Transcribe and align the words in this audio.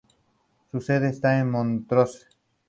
Su 0.71 0.81
sede 0.81 1.09
está 1.09 1.37
en 1.37 1.51
Montrose. 1.51 2.25